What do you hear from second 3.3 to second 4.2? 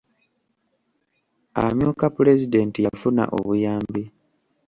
obuyambi.